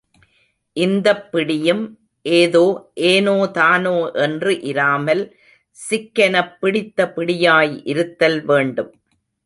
இந்தப் 0.77 1.31
பிடியும் 1.31 1.83
ஏதோ 2.25 2.63
ஏனோ 3.03 3.47
தானோ 3.51 4.11
என்று 4.11 4.61
இராமல் 4.63 5.23
சிக்கெனப் 5.77 6.57
பிடித்த 6.59 7.13
பிடியாய் 7.15 7.81
இருத்தல் 7.83 8.45
வேண்டும். 8.45 8.91